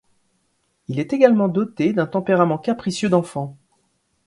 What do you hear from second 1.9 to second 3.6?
d’un tempérament capricieux d’enfant.